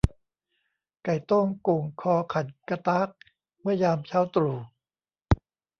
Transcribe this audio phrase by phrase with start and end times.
[1.03, 3.09] ไก่โต้งโก่งคอขันกะต๊าก
[3.61, 4.57] เมื่อยามเช้าตรู่